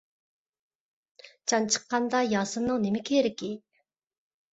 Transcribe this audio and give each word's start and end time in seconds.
جان 1.53 1.67
چىققاندا 1.75 2.21
ياسىننىڭ 2.29 2.81
نېمە 2.87 3.03
كېرىكى. 3.11 3.51